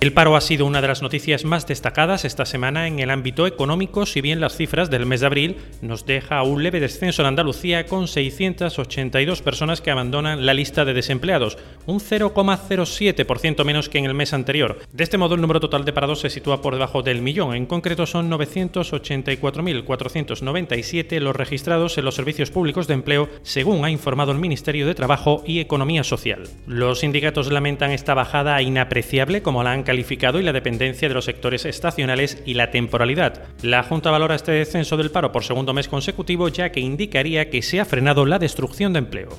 [0.00, 3.46] El paro ha sido una de las noticias más destacadas esta semana en el ámbito
[3.46, 7.28] económico, si bien las cifras del mes de abril nos deja un leve descenso en
[7.28, 14.06] Andalucía con 682 personas que abandonan la lista de desempleados, un 0,07% menos que en
[14.06, 14.78] el mes anterior.
[14.90, 17.66] De este modo, el número total de parados se sitúa por debajo del millón, en
[17.66, 24.38] concreto son 984.497 los registrados en los servicios públicos de empleo, según ha informado el
[24.38, 26.44] Ministerio de Trabajo y Economía Social.
[26.66, 31.24] Los sindicatos lamentan esta bajada inapreciable, como la han calificado y la dependencia de los
[31.24, 33.42] sectores estacionales y la temporalidad.
[33.60, 37.60] La Junta valora este descenso del paro por segundo mes consecutivo ya que indicaría que
[37.60, 39.30] se ha frenado la destrucción de empleo.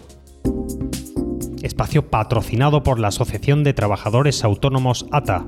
[1.64, 5.46] Espacio patrocinado por la Asociación de Trabajadores Autónomos ATA.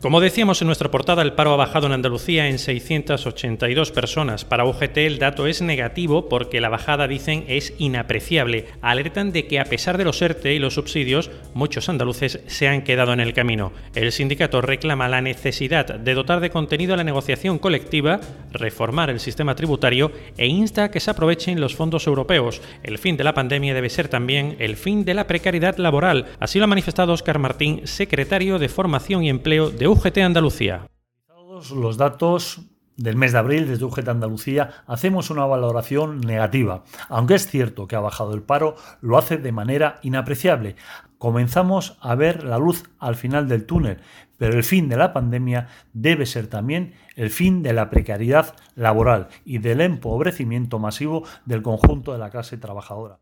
[0.00, 4.44] Como decíamos en nuestra portada, el paro ha bajado en Andalucía en 682 personas.
[4.44, 8.66] Para UGT el dato es negativo porque la bajada, dicen, es inapreciable.
[8.80, 12.82] Alertan de que a pesar de los ERTE y los subsidios, muchos andaluces se han
[12.82, 13.72] quedado en el camino.
[13.96, 18.20] El sindicato reclama la necesidad de dotar de contenido a la negociación colectiva,
[18.52, 22.62] reformar el sistema tributario e insta a que se aprovechen los fondos europeos.
[22.84, 26.26] El fin de la pandemia debe ser también el fin de la precariedad laboral.
[26.38, 30.86] Así lo ha manifestado Oscar Martín, secretario de Formación y Empleo de UGT Andalucía.
[31.74, 32.60] Los datos
[32.98, 36.84] del mes de abril desde UGT Andalucía hacemos una valoración negativa.
[37.08, 40.76] Aunque es cierto que ha bajado el paro, lo hace de manera inapreciable.
[41.16, 44.02] Comenzamos a ver la luz al final del túnel,
[44.36, 49.28] pero el fin de la pandemia debe ser también el fin de la precariedad laboral
[49.46, 53.20] y del empobrecimiento masivo del conjunto de la clase trabajadora.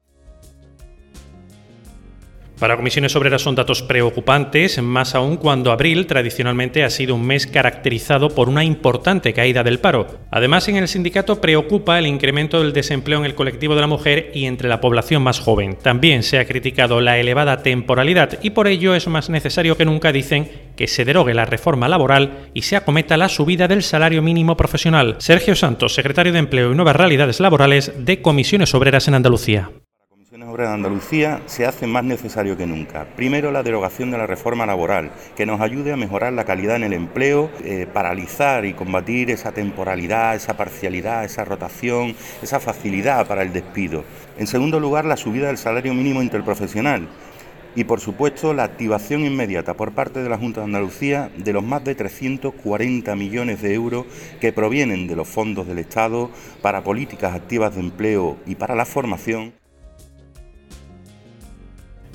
[2.58, 7.46] Para comisiones obreras son datos preocupantes, más aún cuando abril tradicionalmente ha sido un mes
[7.46, 10.06] caracterizado por una importante caída del paro.
[10.30, 14.30] Además, en el sindicato preocupa el incremento del desempleo en el colectivo de la mujer
[14.32, 15.76] y entre la población más joven.
[15.82, 20.10] También se ha criticado la elevada temporalidad y por ello es más necesario que nunca,
[20.10, 24.56] dicen, que se derogue la reforma laboral y se acometa la subida del salario mínimo
[24.56, 25.16] profesional.
[25.18, 29.70] Sergio Santos, secretario de Empleo y Nuevas Realidades Laborales de Comisiones Obreras en Andalucía
[30.54, 33.04] de Andalucía se hace más necesario que nunca.
[33.16, 36.84] Primero, la derogación de la reforma laboral, que nos ayude a mejorar la calidad en
[36.84, 43.42] el empleo, eh, paralizar y combatir esa temporalidad, esa parcialidad, esa rotación, esa facilidad para
[43.42, 44.04] el despido.
[44.38, 47.08] En segundo lugar, la subida del salario mínimo interprofesional.
[47.74, 51.64] Y por supuesto, la activación inmediata por parte de la Junta de Andalucía de los
[51.64, 54.06] más de 340 millones de euros
[54.40, 56.30] que provienen de los fondos del Estado
[56.62, 59.52] para políticas activas de empleo y para la formación.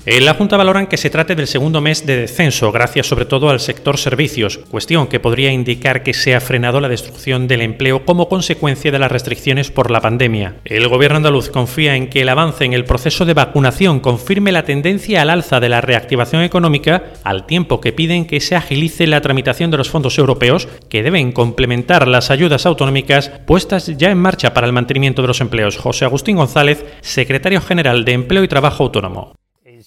[0.04, 3.50] En la Junta valoran que se trate del segundo mes de descenso, gracias sobre todo
[3.50, 8.04] al sector servicios, cuestión que podría indicar que se ha frenado la destrucción del empleo
[8.04, 10.56] como consecuencia de las restricciones por la pandemia.
[10.64, 14.64] El gobierno andaluz confía en que el avance en el proceso de vacunación confirme la
[14.64, 19.20] tendencia al alza de la reactivación económica, al tiempo que piden que se agilice la
[19.20, 24.52] tramitación de los fondos europeos, que deben complementar las ayudas autonómicas puestas ya en marcha
[24.52, 25.76] para el mantenimiento de los empleos.
[25.76, 29.34] José Agustín González, secretario general de Empleo y Trabajo Autónomo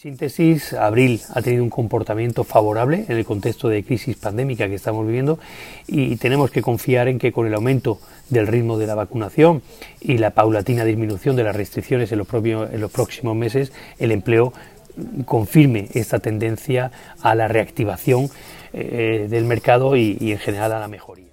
[0.05, 5.03] síntesis, abril ha tenido un comportamiento favorable en el contexto de crisis pandémica que estamos
[5.03, 5.39] viviendo
[5.87, 7.97] y tenemos que confiar en que con el aumento
[8.29, 9.63] del ritmo de la vacunación
[9.99, 14.53] y la paulatina disminución de las restricciones en los, próximos meses, el empleo
[15.25, 16.91] confirme esta tendencia
[17.23, 18.29] a la reactivación
[18.73, 21.24] eh, del mercado y en general a la mejoría.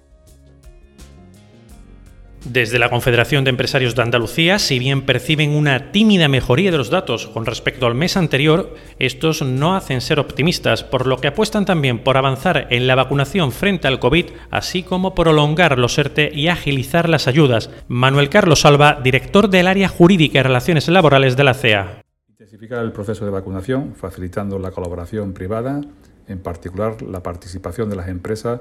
[2.45, 6.89] Desde la Confederación de Empresarios de Andalucía, si bien perciben una tímida mejoría de los
[6.89, 11.63] datos con respecto al mes anterior, estos no hacen ser optimistas, por lo que apuestan
[11.63, 16.49] también por avanzar en la vacunación frente al COVID, así como prolongar los ERTE y
[16.49, 17.69] agilizar las ayudas.
[17.87, 22.01] Manuel Carlos Alba, director del área jurídica y relaciones laborales de la CEA.
[22.27, 25.79] Intensificar el proceso de vacunación, facilitando la colaboración privada,
[26.27, 28.59] en particular la participación de las empresas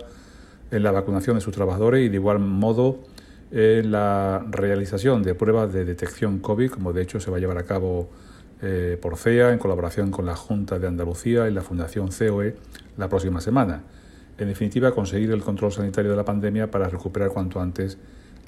[0.71, 3.01] en la vacunación de sus trabajadores y de igual modo
[3.53, 7.65] la realización de pruebas de detección COVID, como de hecho se va a llevar a
[7.65, 8.09] cabo
[8.63, 12.55] eh, por CEA en colaboración con la Junta de Andalucía y la Fundación COE
[12.97, 13.83] la próxima semana.
[14.39, 17.99] En definitiva, conseguir el control sanitario de la pandemia para recuperar cuanto antes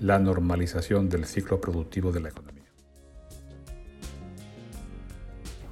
[0.01, 2.54] la normalización del ciclo productivo de la economía.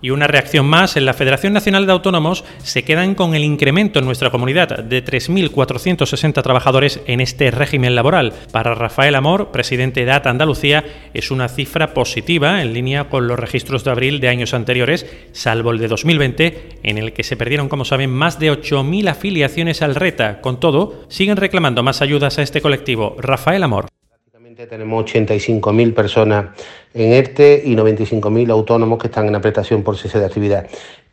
[0.02, 4.00] Y una reacción más, en la Federación Nacional de Autónomos se quedan con el incremento
[4.00, 8.32] en nuestra comunidad de 3.460 trabajadores en este régimen laboral.
[8.50, 10.84] Para Rafael Amor, presidente de ATA Andalucía,
[11.14, 15.70] es una cifra positiva en línea con los registros de abril de años anteriores, salvo
[15.70, 19.94] el de 2020, en el que se perdieron, como saben, más de 8.000 afiliaciones al
[19.94, 20.40] RETA.
[20.40, 23.14] Con todo, siguen reclamando más ayudas a este colectivo.
[23.20, 23.86] Rafael Amor.
[24.68, 26.46] Tenemos 85.000 personas
[26.94, 30.68] en ERTE y 95.000 autónomos que están en la prestación por cese de actividad.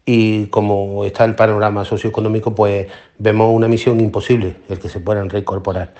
[0.05, 2.87] Y como está el panorama socioeconómico, pues
[3.17, 5.93] vemos una misión imposible el que se puedan reincorporar.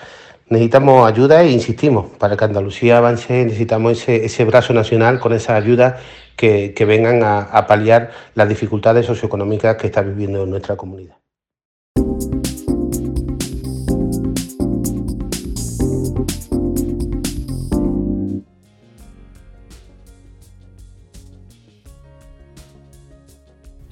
[0.48, 6.00] Necesitamos ayuda e insistimos, para que Andalucía avance necesitamos ese, brazo nacional con esas ayudas
[6.36, 11.19] que, vengan a paliar las dificultades socioeconómicas que está viviendo nuestra comunidad.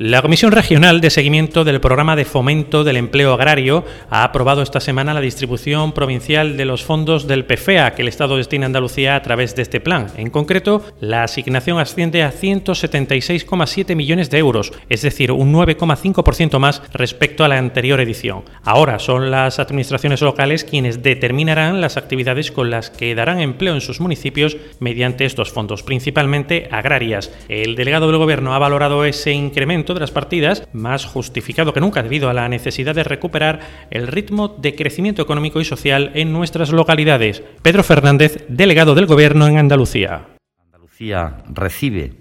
[0.01, 4.79] La Comisión Regional de Seguimiento del Programa de Fomento del Empleo Agrario ha aprobado esta
[4.79, 9.17] semana la distribución provincial de los fondos del PFEA que el Estado destina a Andalucía
[9.17, 10.07] a través de este plan.
[10.17, 16.81] En concreto, la asignación asciende a 176,7 millones de euros, es decir, un 9,5% más
[16.93, 18.45] respecto a la anterior edición.
[18.63, 23.81] Ahora son las administraciones locales quienes determinarán las actividades con las que darán empleo en
[23.81, 27.33] sus municipios mediante estos fondos, principalmente agrarias.
[27.49, 32.03] El delegado del Gobierno ha valorado ese incremento de las partidas, más justificado que nunca
[32.03, 36.71] debido a la necesidad de recuperar el ritmo de crecimiento económico y social en nuestras
[36.71, 37.43] localidades.
[37.63, 40.27] Pedro Fernández, delegado del Gobierno en Andalucía.
[40.67, 42.13] Andalucía recibe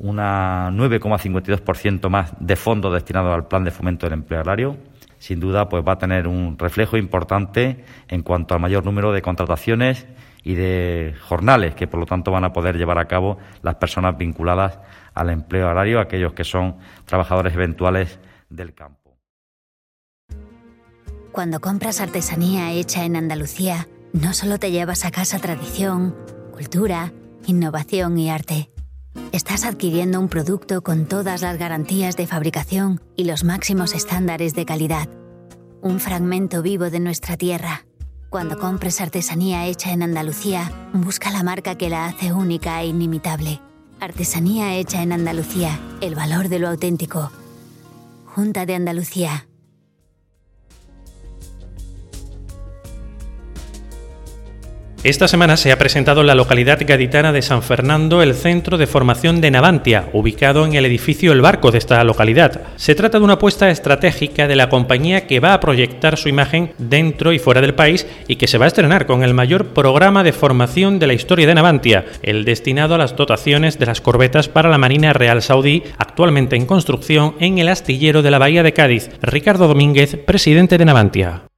[0.00, 4.76] una 9,52% más de fondos destinados al plan de fomento del empleo agrario.
[5.18, 9.20] Sin duda, pues va a tener un reflejo importante en cuanto al mayor número de
[9.20, 10.06] contrataciones
[10.42, 14.16] y de jornales que, por lo tanto, van a poder llevar a cabo las personas
[14.16, 14.78] vinculadas
[15.14, 18.18] al empleo horario, aquellos que son trabajadores eventuales
[18.48, 19.18] del campo.
[21.32, 26.16] Cuando compras artesanía hecha en Andalucía, no solo te llevas a casa tradición,
[26.52, 27.12] cultura,
[27.46, 28.70] innovación y arte.
[29.32, 34.64] Estás adquiriendo un producto con todas las garantías de fabricación y los máximos estándares de
[34.64, 35.08] calidad.
[35.80, 37.84] Un fragmento vivo de nuestra tierra.
[38.28, 43.60] Cuando compres artesanía hecha en Andalucía, busca la marca que la hace única e inimitable.
[44.00, 45.78] Artesanía hecha en Andalucía.
[46.00, 47.30] El valor de lo auténtico.
[48.24, 49.46] Junta de Andalucía.
[55.02, 58.86] Esta semana se ha presentado en la localidad gaditana de San Fernando el centro de
[58.86, 62.60] formación de Navantia, ubicado en el edificio El Barco de esta localidad.
[62.76, 66.74] Se trata de una apuesta estratégica de la compañía que va a proyectar su imagen
[66.76, 70.22] dentro y fuera del país y que se va a estrenar con el mayor programa
[70.22, 74.50] de formación de la historia de Navantia, el destinado a las dotaciones de las corbetas
[74.50, 78.74] para la Marina Real Saudí, actualmente en construcción en el astillero de la Bahía de
[78.74, 79.08] Cádiz.
[79.22, 81.49] Ricardo Domínguez, presidente de Navantia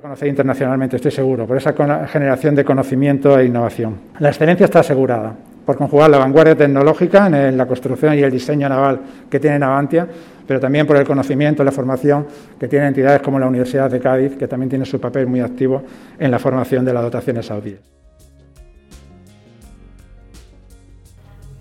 [0.00, 1.74] reconocer internacionalmente, estoy seguro, por esa
[2.06, 3.96] generación de conocimiento e innovación.
[4.18, 5.34] La excelencia está asegurada
[5.66, 8.98] por conjugar la vanguardia tecnológica en la construcción y el diseño naval
[9.28, 10.08] que tiene Navantia,
[10.46, 12.26] pero también por el conocimiento y la formación
[12.58, 15.82] que tienen entidades como la Universidad de Cádiz, que también tiene su papel muy activo
[16.18, 17.99] en la formación de las dotaciones saudíes.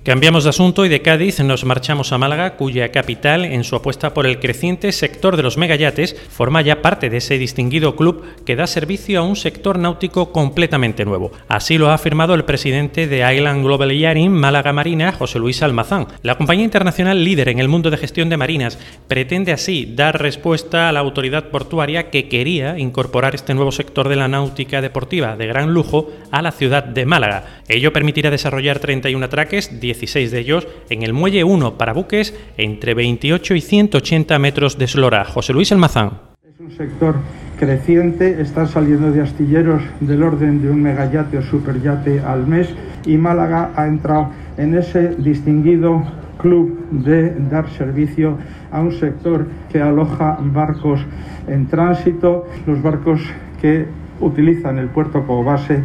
[0.01, 4.13] Cambiamos de asunto y de Cádiz nos marchamos a Málaga, cuya capital, en su apuesta
[4.13, 8.55] por el creciente sector de los megayates, forma ya parte de ese distinguido club que
[8.55, 11.33] da servicio a un sector náutico completamente nuevo.
[11.49, 16.07] Así lo ha afirmado el presidente de Island Global Yachting Málaga Marina, José Luis Almazán.
[16.23, 18.79] La compañía internacional líder en el mundo de gestión de marinas
[19.09, 24.15] pretende así dar respuesta a la autoridad portuaria que quería incorporar este nuevo sector de
[24.15, 27.59] la náutica deportiva de gran lujo a la ciudad de Málaga.
[27.67, 32.93] Ello permitirá desarrollar 31 atraques, 16 de ellos en el Muelle 1 para buques entre
[32.93, 35.25] 28 y 180 metros de eslora.
[35.25, 36.11] José Luis Almazán.
[36.47, 37.15] Es un sector
[37.57, 42.69] creciente, están saliendo de astilleros del orden de un megayate o superyate al mes
[43.05, 46.03] y Málaga ha entrado en ese distinguido
[46.37, 48.37] club de dar servicio
[48.71, 51.01] a un sector que aloja barcos
[51.47, 53.19] en tránsito, los barcos
[53.61, 53.87] que
[54.21, 55.83] utilizan el puerto como base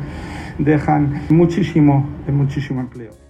[0.58, 3.23] dejan muchísimo, muchísimo empleo.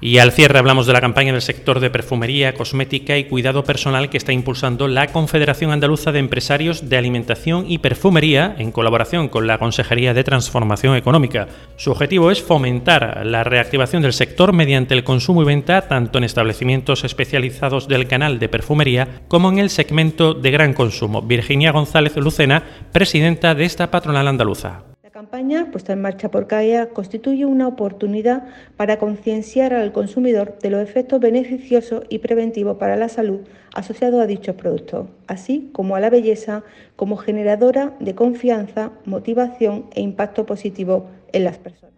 [0.00, 4.10] Y al cierre hablamos de la campaña del sector de perfumería, cosmética y cuidado personal
[4.10, 9.48] que está impulsando la Confederación Andaluza de Empresarios de Alimentación y Perfumería en colaboración con
[9.48, 11.48] la Consejería de Transformación Económica.
[11.76, 16.24] Su objetivo es fomentar la reactivación del sector mediante el consumo y venta tanto en
[16.24, 21.22] establecimientos especializados del canal de perfumería como en el segmento de gran consumo.
[21.22, 22.62] Virginia González Lucena,
[22.92, 24.84] presidenta de esta patronal andaluza
[25.28, 28.44] campaña puesta en marcha por CAEA constituye una oportunidad
[28.78, 33.40] para concienciar al consumidor de los efectos beneficiosos y preventivos para la salud
[33.74, 36.64] asociados a dichos productos, así como a la belleza
[36.96, 41.97] como generadora de confianza, motivación e impacto positivo en las personas.